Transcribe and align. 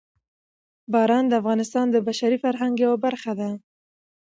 باران 0.93 1.25
د 1.27 1.33
افغانستان 1.41 1.85
د 1.91 1.95
بشري 2.07 2.37
فرهنګ 2.43 2.75
یوه 2.83 2.97
برخه 3.05 3.31
ده. 3.39 3.49